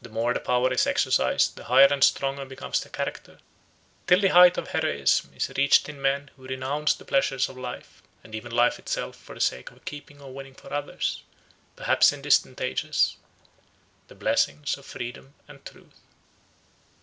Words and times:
The 0.00 0.08
more 0.08 0.32
the 0.32 0.40
power 0.40 0.72
is 0.72 0.86
exercised 0.86 1.56
the 1.56 1.64
higher 1.64 1.88
and 1.92 2.02
stronger 2.02 2.46
becomes 2.46 2.80
the 2.80 2.88
character; 2.88 3.38
till 4.06 4.18
the 4.18 4.28
height 4.28 4.56
of 4.56 4.68
heroism 4.68 5.34
is 5.34 5.52
reached 5.58 5.90
in 5.90 6.00
men 6.00 6.30
who 6.36 6.46
renounce 6.46 6.94
the 6.94 7.04
pleasures 7.04 7.50
of 7.50 7.58
life 7.58 8.02
and 8.24 8.34
even 8.34 8.50
life 8.50 8.78
itself 8.78 9.14
for 9.14 9.34
the 9.34 9.42
sake 9.42 9.70
of 9.70 9.84
keeping 9.84 10.22
or 10.22 10.32
winning 10.32 10.54
for 10.54 10.72
others, 10.72 11.22
perhaps 11.76 12.14
in 12.14 12.22
distant 12.22 12.62
ages, 12.62 13.18
the 14.08 14.14
blessings 14.14 14.78
of 14.78 14.86
freedom 14.86 15.34
and 15.46 15.62
truth. 15.66 16.00